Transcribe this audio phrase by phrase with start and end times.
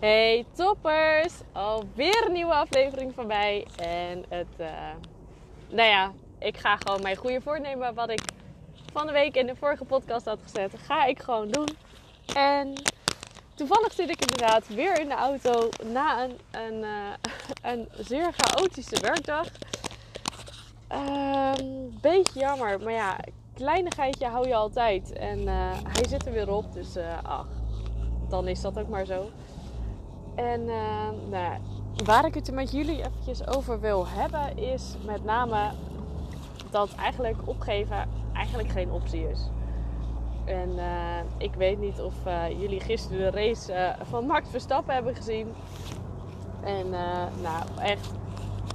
[0.00, 1.32] Hey toppers!
[1.52, 3.66] Alweer een nieuwe aflevering van mij.
[3.76, 4.66] En het, uh,
[5.68, 8.20] nou ja, ik ga gewoon mijn goede voornemen wat ik
[8.92, 11.68] van de week in de vorige podcast had gezet, ga ik gewoon doen.
[12.34, 12.72] En
[13.54, 17.12] toevallig zit ik inderdaad weer in de auto na een, een, uh,
[17.72, 19.46] een zeer chaotische werkdag.
[20.92, 23.18] Um, beetje jammer, maar ja,
[23.54, 25.12] kleinigheidje hou je altijd.
[25.12, 27.48] En uh, hij zit er weer op, dus ach,
[28.28, 29.30] dan is dat ook maar zo.
[30.34, 30.64] En
[31.28, 31.58] nou,
[32.04, 35.70] waar ik het met jullie eventjes over wil hebben, is met name
[36.70, 39.48] dat eigenlijk opgeven eigenlijk geen optie is.
[40.44, 44.94] En uh, ik weet niet of uh, jullie gisteren de race uh, van Max Verstappen
[44.94, 45.54] hebben gezien.
[46.62, 46.90] En
[47.42, 48.12] nou, echt,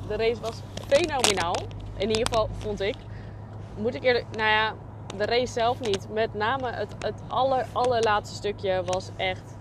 [0.08, 1.56] de race was fenomenaal.
[1.98, 2.96] In ieder geval vond ik.
[3.78, 4.74] Moet ik eerlijk, nou ja,
[5.18, 6.08] de race zelf niet.
[6.14, 9.58] Met name het, het aller, allerlaatste stukje was echt,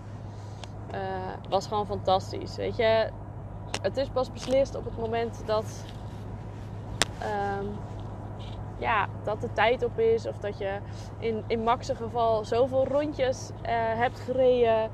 [1.49, 2.55] was gewoon fantastisch.
[2.55, 3.09] Weet je,
[3.81, 5.85] het is pas beslist op het moment dat,
[7.59, 7.67] um,
[8.77, 10.27] ja, dat de tijd op is.
[10.27, 10.77] Of dat je
[11.19, 14.91] in, in Max' geval zoveel rondjes uh, hebt gereden.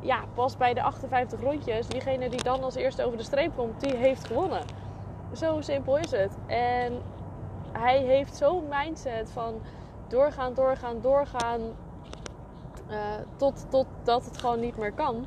[0.00, 1.86] Ja, pas bij de 58 rondjes.
[1.86, 4.62] Diegene die dan als eerste over de streep komt, die heeft gewonnen.
[5.32, 6.36] Zo simpel is het.
[6.46, 7.02] En
[7.72, 9.60] hij heeft zo'n mindset van
[10.08, 11.60] doorgaan, doorgaan, doorgaan.
[12.90, 15.26] Uh, tot, tot dat het gewoon niet meer kan.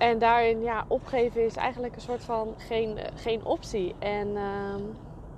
[0.00, 3.94] En daarin, ja, opgeven is eigenlijk een soort van geen, geen optie.
[3.98, 4.74] En uh,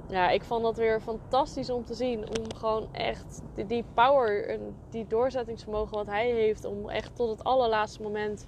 [0.08, 2.28] ja, ik vond dat weer fantastisch om te zien.
[2.28, 4.58] Om gewoon echt die power
[4.90, 6.64] die doorzettingsvermogen wat hij heeft.
[6.64, 8.46] Om echt tot het allerlaatste moment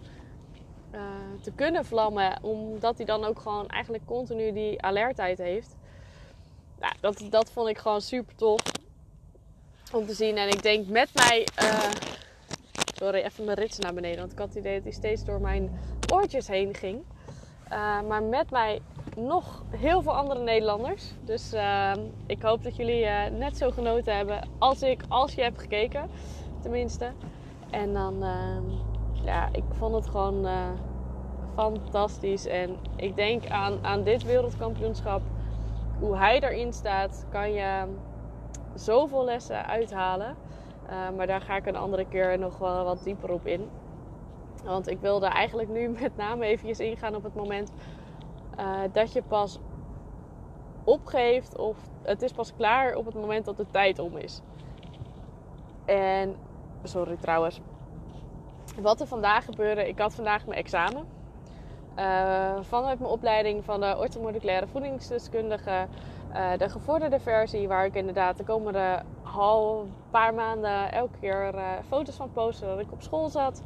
[0.95, 1.01] uh,
[1.43, 2.39] te kunnen vlammen.
[2.43, 5.77] Omdat hij dan ook gewoon eigenlijk continu die alertheid heeft.
[6.81, 8.61] Nou, dat, dat vond ik gewoon super tof
[9.93, 10.37] om te zien.
[10.37, 11.49] En ik denk met mij...
[11.63, 12.13] Uh,
[13.05, 14.19] sorry, even mijn rits naar beneden.
[14.19, 15.79] Want ik had het idee dat hij steeds door mijn
[16.13, 17.03] oortjes heen ging.
[17.73, 18.81] Uh, maar met mij
[19.17, 21.13] nog heel veel andere Nederlanders.
[21.25, 21.93] Dus uh,
[22.27, 26.11] ik hoop dat jullie uh, net zo genoten hebben als ik, als je hebt gekeken,
[26.63, 27.13] tenminste.
[27.71, 30.47] En dan, uh, ja, ik vond het gewoon
[31.55, 32.47] fantastisch.
[32.47, 35.23] En ik denk aan, aan dit wereldkampioenschap,
[35.99, 37.85] hoe hij erin staat, kan je
[38.75, 40.37] zoveel lessen uithalen.
[40.89, 43.69] Maar daar ga ik een andere keer nog wel wat dieper op in.
[44.65, 47.73] Want ik wilde eigenlijk nu met name eventjes ingaan op het moment
[48.59, 49.59] uh, dat je pas
[50.85, 54.41] opgeeft of het is pas klaar op het moment dat de tijd om is.
[55.85, 56.37] En,
[56.83, 57.61] sorry trouwens.
[58.81, 61.07] Wat er vandaag gebeurde, ik had vandaag mijn examen.
[61.99, 65.87] Uh, vanuit mijn opleiding van de orthomoleculaire voedingsdeskundige.
[66.57, 69.03] De gevorderde versie, waar ik inderdaad de komende
[69.35, 73.63] half paar maanden elke keer uh, foto's van posten dat ik op school zat.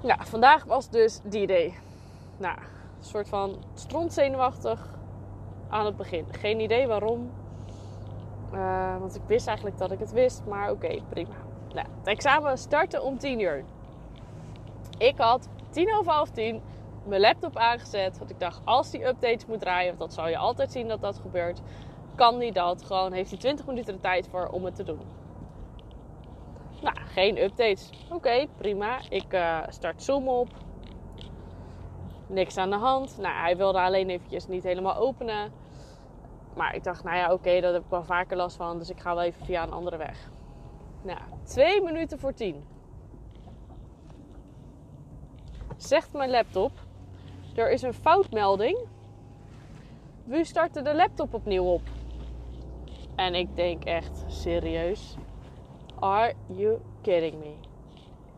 [0.00, 1.74] Ja, vandaag was dus die day.
[2.36, 4.88] Nou, een soort van strontzenuwachtig
[5.68, 6.26] aan het begin.
[6.30, 7.30] Geen idee waarom.
[8.52, 10.42] Uh, want ik wist eigenlijk dat ik het wist.
[10.48, 11.34] Maar oké, prima.
[11.74, 13.64] Nou, het examen startte om 10 uur.
[14.98, 16.62] Ik had tien over half tien
[17.04, 18.18] mijn laptop aangezet.
[18.18, 21.18] Want ik dacht, als die updates moet draaien, dat zal je altijd zien dat dat
[21.18, 21.60] gebeurt,
[22.20, 22.82] kan die dat.
[22.82, 25.00] Gewoon heeft hij 20 minuten de tijd voor om het te doen.
[26.82, 27.90] Nou, geen updates.
[28.10, 28.98] Oké, prima.
[29.08, 30.48] Ik uh, start Zoom op
[32.26, 33.18] niks aan de hand.
[33.18, 35.52] Nou, hij wilde alleen eventjes niet helemaal openen.
[36.56, 38.78] Maar ik dacht, nou ja, oké, okay, daar heb ik wel vaker last van.
[38.78, 40.30] Dus ik ga wel even via een andere weg.
[41.02, 42.64] Nou, twee minuten voor tien.
[45.76, 46.72] Zegt mijn laptop.
[47.54, 48.78] Er is een foutmelding.
[50.24, 51.82] We starten de laptop opnieuw op.
[53.20, 55.16] En ik denk echt, serieus?
[55.98, 57.54] Are you kidding me?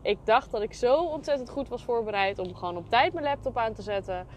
[0.01, 3.57] ik dacht dat ik zo ontzettend goed was voorbereid om gewoon op tijd mijn laptop
[3.57, 4.27] aan te zetten.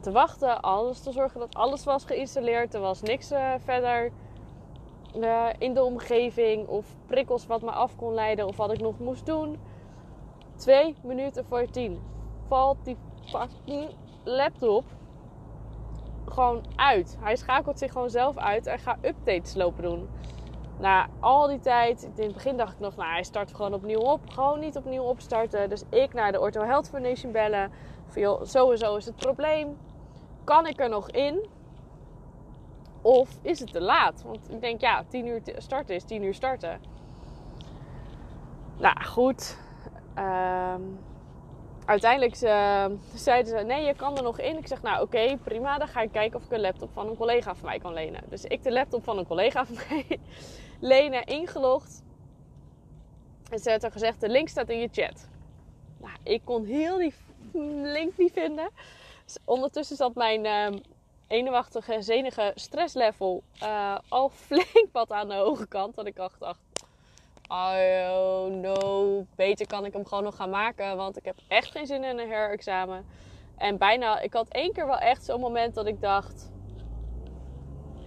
[0.00, 2.74] Te wachten, alles te zorgen dat alles was geïnstalleerd.
[2.74, 4.12] Er was niks uh, verder
[5.16, 8.98] uh, in de omgeving of prikkels wat me af kon leiden of wat ik nog
[8.98, 9.58] moest doen.
[10.56, 12.02] Twee minuten voor tien
[12.48, 13.90] valt die fucking
[14.24, 14.84] laptop
[16.26, 17.16] gewoon uit.
[17.20, 20.08] Hij schakelt zich gewoon zelf uit en gaat updates lopen doen.
[20.78, 24.00] Na al die tijd, in het begin dacht ik nog, nou hij start gewoon opnieuw
[24.00, 24.30] op.
[24.30, 25.68] Gewoon niet opnieuw opstarten.
[25.68, 27.72] Dus ik naar de Ortho Health Foundation bellen.
[28.06, 29.76] Van sowieso is het probleem.
[30.44, 31.46] Kan ik er nog in?
[33.02, 34.22] Of is het te laat?
[34.26, 36.80] Want ik denk, ja, 10 uur starten is 10 uur starten.
[38.78, 39.58] Nou goed.
[40.18, 40.98] Um,
[41.84, 42.84] uiteindelijk uh,
[43.14, 44.58] zeiden ze: nee, je kan er nog in.
[44.58, 45.78] Ik zeg: Nou, oké, prima.
[45.78, 48.22] Dan ga ik kijken of ik een laptop van een collega van mij kan lenen.
[48.28, 50.18] Dus ik de laptop van een collega van mij
[50.80, 52.02] lenen, ingelogd.
[53.50, 55.28] En ze had gezegd: de link staat in je chat.
[56.00, 57.14] Nou, ik kon heel die
[57.96, 58.70] link niet vinden.
[59.24, 60.80] Dus ondertussen zat mijn uh,
[61.26, 65.94] eenwachtige, zenige stresslevel uh, al flink wat aan de hoge kant.
[65.94, 66.40] Dat ik dacht,
[67.52, 70.96] oh no, beter kan ik hem gewoon nog gaan maken.
[70.96, 73.04] Want ik heb echt geen zin in een herexamen.
[73.56, 76.50] En bijna, ik had één keer wel echt zo'n moment dat ik dacht,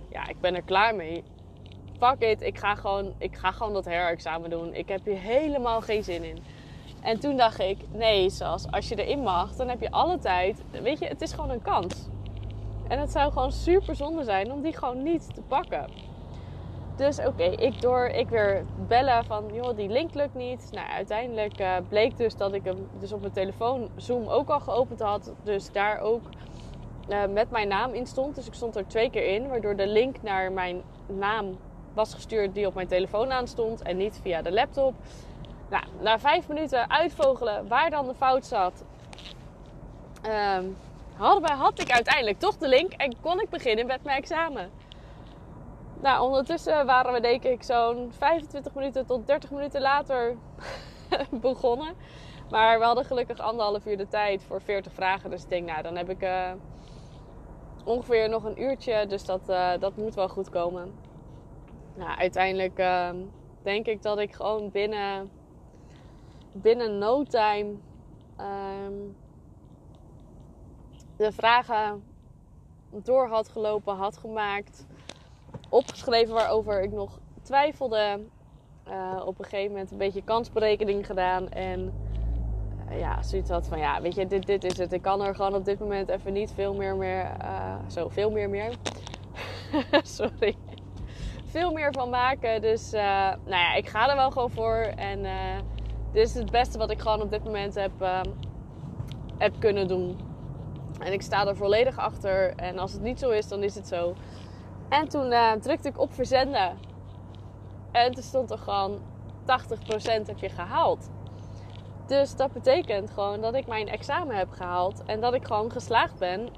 [0.09, 1.23] ja, ik ben er klaar mee.
[1.99, 4.73] Fuck it, ik ga gewoon, ik ga gewoon dat herexamen doen.
[4.73, 6.43] Ik heb hier helemaal geen zin in.
[7.01, 10.63] En toen dacht ik, nee Sas, als je erin mag, dan heb je alle tijd.
[10.71, 12.07] Weet je, het is gewoon een kans.
[12.87, 16.04] En het zou gewoon super zonde zijn om die gewoon niet te pakken.
[16.95, 20.69] Dus oké, ik door, ik weer bellen van, joh, die link lukt niet.
[20.71, 24.59] Nou, uiteindelijk uh, bleek dus dat ik hem dus op mijn telefoon Zoom ook al
[24.59, 25.33] geopend had.
[25.43, 26.21] Dus daar ook
[27.09, 28.35] uh, met mijn naam in stond.
[28.35, 31.57] Dus ik stond er twee keer in, waardoor de link naar mijn naam
[31.93, 34.93] was gestuurd die op mijn telefoon aan stond en niet via de laptop.
[35.69, 38.83] Nou, na vijf minuten uitvogelen waar dan de fout zat,
[40.57, 40.77] um,
[41.43, 44.69] had ik uiteindelijk toch de link en kon ik beginnen met mijn examen.
[46.01, 50.35] Nou, ondertussen waren we denk ik zo'n 25 minuten tot 30 minuten later
[51.41, 51.93] begonnen.
[52.49, 55.29] Maar we hadden gelukkig anderhalf uur de tijd voor 40 vragen.
[55.29, 56.51] Dus ik denk, nou, dan heb ik uh,
[57.83, 59.05] ongeveer nog een uurtje.
[59.07, 60.93] Dus dat, uh, dat moet wel goed komen.
[61.95, 63.09] Nou, uiteindelijk uh,
[63.61, 65.31] denk ik dat ik gewoon binnen,
[66.51, 67.73] binnen no time
[68.39, 69.15] um,
[71.17, 72.03] de vragen
[72.89, 74.85] door had gelopen, had gemaakt,
[75.75, 78.19] opgeschreven waarover ik nog twijfelde.
[78.87, 81.93] Uh, op een gegeven moment een beetje kansberekening gedaan en
[82.89, 84.93] uh, ja, zoiets had van ja, weet je, dit, dit is het.
[84.93, 88.31] Ik kan er gewoon op dit moment even niet veel meer meer, uh, zo veel
[88.31, 88.73] meer meer.
[90.17, 90.55] Sorry
[91.45, 92.61] veel meer van maken.
[92.61, 94.75] Dus nou ja, ik ga er wel gewoon voor.
[94.95, 95.25] En
[96.11, 97.91] dit is het beste wat ik gewoon op dit moment heb,
[99.37, 100.17] heb kunnen doen.
[100.99, 102.55] En ik sta er volledig achter.
[102.55, 104.15] En als het niet zo is, dan is het zo.
[104.89, 106.77] En toen drukte ik op verzenden.
[107.91, 108.99] En toen stond er gewoon
[109.45, 111.09] 80% heb je gehaald.
[112.07, 115.03] Dus dat betekent gewoon dat ik mijn examen heb gehaald.
[115.05, 116.49] En dat ik gewoon geslaagd ben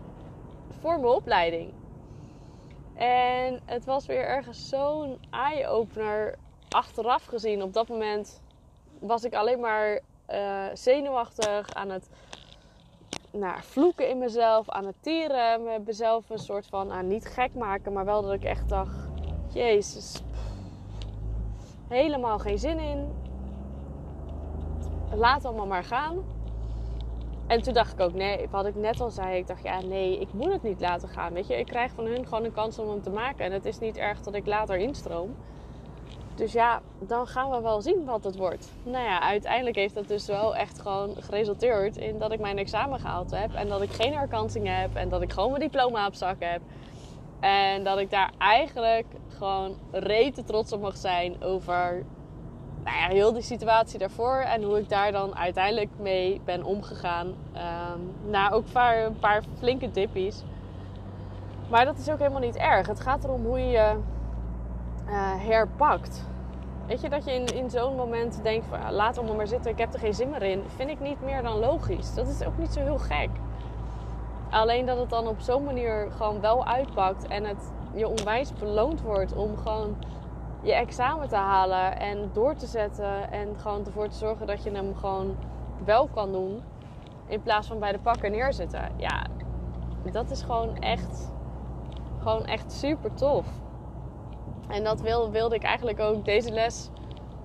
[0.79, 1.73] voor mijn opleiding.
[2.95, 6.35] En het was weer ergens zo'n eye-opener
[6.69, 7.63] achteraf gezien.
[7.63, 8.41] Op dat moment
[8.99, 12.09] was ik alleen maar uh, zenuwachtig aan het
[13.31, 15.83] nou, vloeken in mezelf, aan het tieren.
[15.85, 19.09] Mezelf een soort van, aan niet gek maken, maar wel dat ik echt dacht:
[19.53, 20.21] Jezus,
[21.87, 23.11] helemaal geen zin in.
[25.15, 26.35] Laat allemaal maar gaan.
[27.47, 30.19] En toen dacht ik ook, nee, wat ik net al zei, ik dacht, ja, nee,
[30.19, 31.33] ik moet het niet laten gaan.
[31.33, 33.45] Weet je, ik krijg van hun gewoon een kans om hem te maken.
[33.45, 35.35] En het is niet erg dat ik later instroom.
[36.37, 38.71] Dus ja, dan gaan we wel zien wat het wordt.
[38.83, 42.99] Nou ja, uiteindelijk heeft dat dus wel echt gewoon geresulteerd in dat ik mijn examen
[42.99, 43.53] gehaald heb.
[43.53, 44.95] En dat ik geen herkansing heb.
[44.95, 46.61] En dat ik gewoon mijn diploma op zak heb.
[47.39, 52.05] En dat ik daar eigenlijk gewoon rete trots op mag zijn over
[52.83, 57.27] nou ja, heel die situatie daarvoor en hoe ik daar dan uiteindelijk mee ben omgegaan.
[57.27, 60.43] Um, nou, ook een paar flinke dippies.
[61.69, 62.87] Maar dat is ook helemaal niet erg.
[62.87, 63.95] Het gaat erom hoe je
[65.07, 66.25] uh, herpakt.
[66.87, 69.77] Weet je, dat je in, in zo'n moment denkt van laat allemaal maar zitten, ik
[69.77, 70.63] heb er geen zin meer in.
[70.75, 72.13] Vind ik niet meer dan logisch.
[72.13, 73.29] Dat is ook niet zo heel gek.
[74.49, 79.01] Alleen dat het dan op zo'n manier gewoon wel uitpakt en het je onwijs beloond
[79.01, 79.95] wordt om gewoon
[80.61, 83.31] je examen te halen en door te zetten.
[83.31, 85.35] En gewoon ervoor te zorgen dat je hem gewoon
[85.85, 86.63] wel kan doen.
[87.25, 88.91] In plaats van bij de pakken neerzitten.
[88.95, 89.25] Ja,
[90.11, 91.31] dat is gewoon echt,
[92.19, 93.45] gewoon echt super tof.
[94.67, 96.89] En dat wilde, wilde ik eigenlijk ook deze les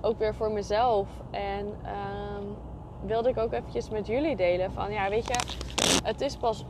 [0.00, 1.09] ook weer voor mezelf.
[1.31, 2.57] En um,
[3.07, 4.73] wilde ik ook eventjes met jullie delen.
[4.73, 5.35] Van ja, weet je,
[6.05, 6.64] het is pas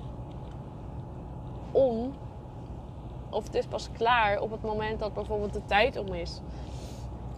[1.73, 2.13] om
[3.31, 6.41] of het is pas klaar op het moment dat bijvoorbeeld de tijd om is.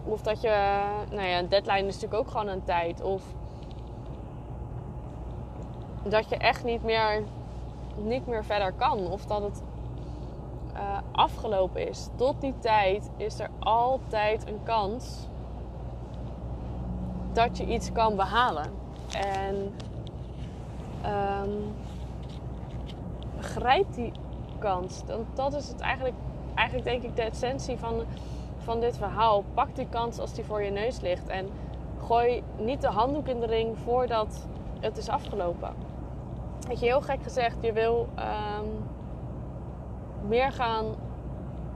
[0.03, 3.01] Of dat je, nou ja, een deadline is natuurlijk ook gewoon een tijd.
[3.01, 3.23] Of
[6.03, 7.23] dat je echt niet meer,
[7.97, 9.11] niet meer verder kan.
[9.11, 9.63] Of dat het
[11.11, 12.09] afgelopen is.
[12.15, 15.27] Tot die tijd is er altijd een kans
[17.33, 18.71] dat je iets kan behalen.
[19.11, 19.73] En
[21.05, 21.73] um,
[23.95, 24.11] die
[24.59, 25.05] kans.
[25.05, 26.15] Dan, dat is het eigenlijk,
[26.55, 28.03] eigenlijk denk ik de essentie van,
[28.57, 29.43] van dit verhaal.
[29.53, 31.27] Pak die kans als die voor je neus ligt.
[31.27, 31.49] En
[32.05, 34.47] gooi niet de handdoek in de ring voordat
[34.79, 35.73] het is afgelopen.
[36.67, 38.89] Weet je, heel gek gezegd, je wil um,
[40.27, 40.85] meer gaan.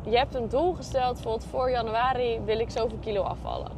[0.04, 3.72] Je hebt een doel gesteld, bijvoorbeeld voor januari wil ik zoveel kilo afvallen.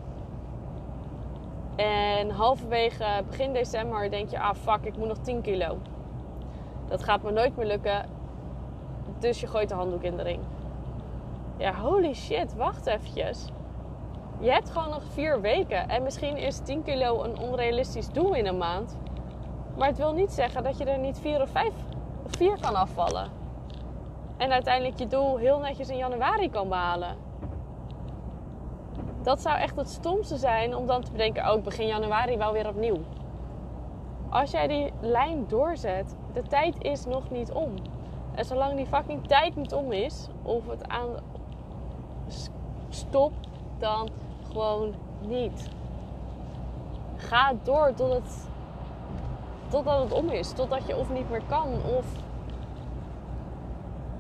[1.76, 5.78] En halverwege begin december denk je, ah fuck, ik moet nog 10 kilo.
[6.88, 8.06] Dat gaat me nooit meer lukken.
[9.20, 10.40] Dus je gooit de handdoek in de ring.
[11.58, 13.48] Ja, holy shit, wacht eventjes.
[14.40, 15.90] Je hebt gewoon nog vier weken.
[15.90, 18.98] En misschien is 10 kilo een onrealistisch doel in een maand.
[19.78, 21.74] Maar het wil niet zeggen dat je er niet vier of vijf
[22.26, 23.41] of vier kan afvallen.
[24.42, 27.16] En uiteindelijk je doel heel netjes in januari kan behalen.
[29.22, 32.54] Dat zou echt het stomste zijn om dan te bedenken: oh, ik begin januari wel
[32.54, 32.98] weer opnieuw.
[34.30, 37.74] Als jij die lijn doorzet, de tijd is nog niet om.
[38.36, 41.10] En zolang die fucking tijd niet om is, of het aan
[42.90, 43.32] stop,
[43.78, 44.10] dan
[44.52, 44.94] gewoon
[45.28, 45.70] niet.
[47.16, 48.48] Ga door tot
[49.68, 50.52] totdat het om is.
[50.52, 51.68] Totdat je of niet meer kan,
[51.98, 52.06] of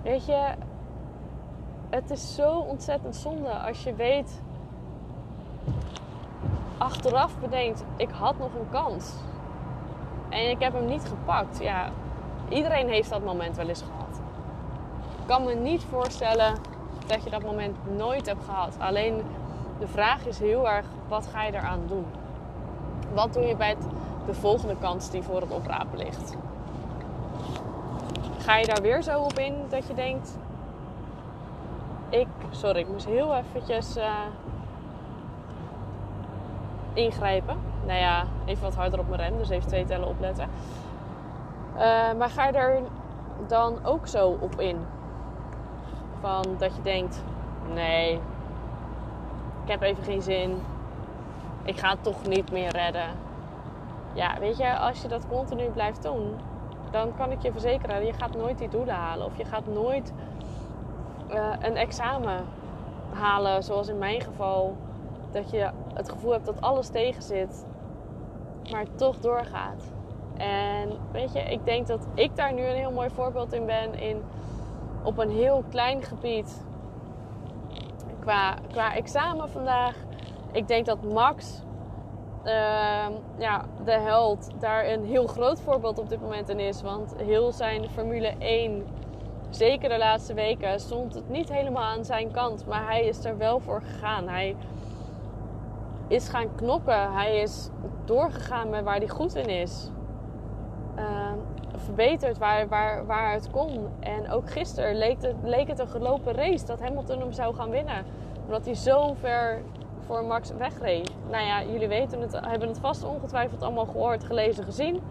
[0.03, 0.53] weet je,
[1.89, 4.41] het is zo ontzettend zonde als je weet,
[6.77, 9.13] achteraf bedenkt, ik had nog een kans.
[10.29, 11.59] En ik heb hem niet gepakt.
[11.59, 11.89] Ja,
[12.49, 14.21] iedereen heeft dat moment wel eens gehad.
[15.19, 16.55] Ik kan me niet voorstellen
[17.07, 18.75] dat je dat moment nooit hebt gehad.
[18.79, 19.21] Alleen
[19.79, 22.05] de vraag is heel erg, wat ga je eraan doen?
[23.13, 23.75] Wat doe je bij
[24.25, 26.35] de volgende kans die voor het oprapen ligt?
[28.41, 30.37] Ga je daar weer zo op in dat je denkt...
[32.09, 34.13] Ik, sorry, ik moest heel eventjes uh,
[36.93, 37.57] ingrijpen.
[37.85, 40.49] Nou ja, even wat harder op mijn rem, dus even twee tellen opletten.
[41.75, 41.81] Uh,
[42.17, 42.81] maar ga je er
[43.47, 44.77] dan ook zo op in?
[46.19, 47.23] Van dat je denkt,
[47.73, 48.13] nee,
[49.63, 50.61] ik heb even geen zin.
[51.63, 53.09] Ik ga het toch niet meer redden.
[54.13, 56.39] Ja, weet je, als je dat continu blijft doen,
[56.91, 59.25] dan kan ik je verzekeren, je gaat nooit die doelen halen.
[59.25, 60.13] Of je gaat nooit
[61.31, 62.45] uh, een examen
[63.13, 64.75] halen, zoals in mijn geval.
[65.31, 67.65] Dat je het gevoel hebt dat alles tegen zit,
[68.71, 69.91] maar toch doorgaat.
[70.37, 73.93] En weet je, ik denk dat ik daar nu een heel mooi voorbeeld in ben.
[73.93, 74.21] In,
[75.03, 76.65] op een heel klein gebied.
[78.19, 79.95] Qua, qua examen vandaag.
[80.51, 81.61] Ik denk dat Max,
[82.45, 83.05] uh,
[83.37, 86.81] ja, de held, daar een heel groot voorbeeld op dit moment in is.
[86.81, 88.85] Want heel zijn Formule 1,
[89.49, 92.65] zeker de laatste weken, stond het niet helemaal aan zijn kant.
[92.65, 94.27] Maar hij is er wel voor gegaan.
[94.27, 94.55] Hij
[96.07, 97.13] is gaan knokken.
[97.13, 97.69] Hij is
[98.05, 99.89] doorgegaan met waar hij goed in is.
[100.97, 101.31] Uh,
[101.75, 103.87] verbeterd waar, waar, waar het kon.
[103.99, 107.69] En ook gisteren leek het, leek het een gelopen race dat Hamilton hem zou gaan
[107.69, 108.05] winnen.
[108.45, 109.61] Omdat hij zo ver
[110.05, 111.11] voor Max wegreed.
[111.29, 115.01] Nou ja, jullie weten het, hebben het vast ongetwijfeld allemaal gehoord, gelezen, gezien.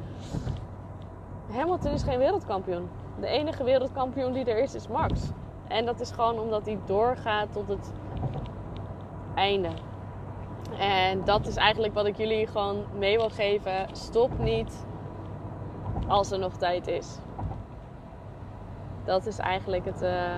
[1.53, 2.89] Hamilton is geen wereldkampioen.
[3.21, 5.21] De enige wereldkampioen die er is, is Max.
[5.69, 7.93] En dat is gewoon omdat hij doorgaat tot het
[9.35, 9.69] einde.
[10.79, 13.87] En dat is eigenlijk wat ik jullie gewoon mee wil geven.
[13.93, 14.87] Stop niet
[16.09, 17.19] als er nog tijd is.
[19.05, 20.37] Dat is eigenlijk het, uh,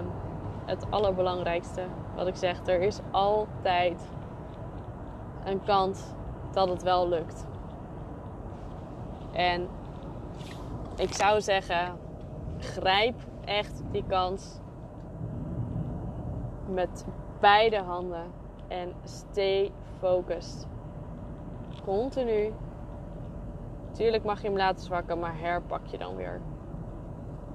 [0.64, 1.82] het allerbelangrijkste
[2.14, 2.66] wat ik zeg.
[2.66, 4.08] Er is altijd
[5.44, 6.14] een kant
[6.52, 7.46] dat het wel lukt.
[9.32, 9.68] En
[10.96, 11.98] ik zou zeggen,
[12.58, 14.58] grijp echt die kans
[16.68, 17.04] met
[17.40, 18.32] beide handen
[18.68, 20.66] en stay focused.
[21.84, 22.52] Continu
[23.92, 26.40] Tuurlijk mag je hem laten zwakken, maar herpak je dan weer.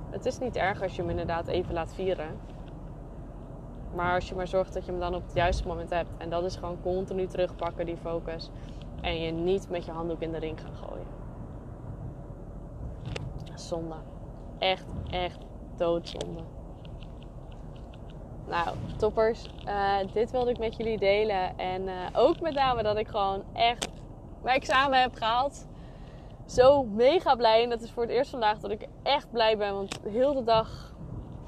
[0.10, 2.40] Het is niet erg als je hem inderdaad even laat vieren.
[3.96, 6.10] Maar als je maar zorgt dat je hem dan op het juiste moment hebt.
[6.18, 8.50] En dat is gewoon continu terugpakken, die focus.
[9.02, 11.08] En je niet met je handdoek in de ring gaan gooien.
[13.56, 13.96] Zonde.
[14.58, 15.40] Echt, echt
[15.76, 16.42] doodzonde.
[18.48, 19.50] Nou, toppers.
[19.66, 21.58] Uh, dit wilde ik met jullie delen.
[21.58, 23.88] En uh, ook met name dat ik gewoon echt
[24.42, 25.68] mijn examen heb gehaald
[26.48, 27.64] zo mega blij.
[27.64, 29.74] En dat is voor het eerst vandaag dat ik echt blij ben.
[29.74, 30.87] Want heel de dag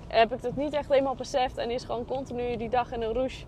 [0.09, 1.57] heb ik het niet echt helemaal beseft.
[1.57, 3.45] En is gewoon continu die dag in een rouge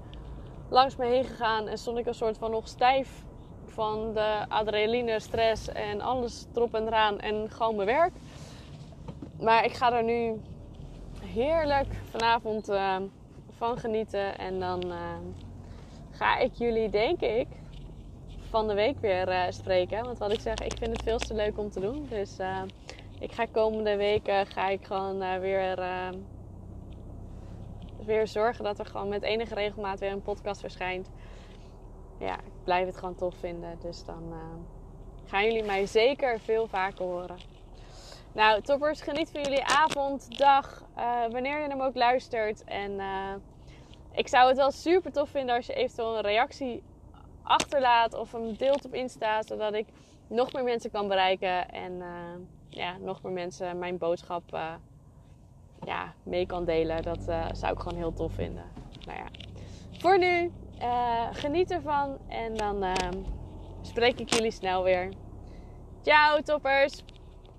[0.69, 1.67] langs me heen gegaan.
[1.67, 3.23] En stond ik een soort van nog stijf
[3.65, 7.19] van de adrenaline, stress en alles erop en eraan.
[7.19, 8.13] En gewoon mijn werk.
[9.39, 10.41] Maar ik ga er nu
[11.25, 12.95] heerlijk vanavond uh,
[13.57, 14.37] van genieten.
[14.37, 14.95] En dan uh,
[16.11, 17.47] ga ik jullie, denk ik,
[18.49, 20.03] van de week weer uh, spreken.
[20.03, 22.07] Want wat ik zeg, ik vind het veel te leuk om te doen.
[22.09, 22.37] Dus
[23.19, 25.79] ik ga komende weken ga ik gewoon weer,
[28.05, 31.09] weer zorgen dat er gewoon met enige regelmaat weer een podcast verschijnt.
[32.19, 33.79] Ja, ik blijf het gewoon tof vinden.
[33.79, 34.33] Dus dan
[35.25, 37.37] gaan jullie mij zeker veel vaker horen.
[38.33, 40.83] Nou, toppers, geniet van jullie avond, dag,
[41.31, 42.63] wanneer je hem ook luistert.
[42.63, 43.01] En
[44.11, 46.83] ik zou het wel super tof vinden als je eventueel een reactie
[47.43, 49.87] achterlaat of hem deelt op Insta, zodat ik
[50.27, 52.03] nog meer mensen kan bereiken en
[52.69, 54.43] ja, nog meer mensen mijn boodschap
[55.85, 57.03] ja, mee kan delen.
[57.03, 58.63] Dat zou ik gewoon heel tof vinden.
[59.05, 59.25] Nou ja,
[59.99, 60.51] voor nu,
[61.31, 62.85] geniet ervan en dan
[63.81, 65.09] spreek ik jullie snel weer.
[66.01, 67.03] Ciao toppers!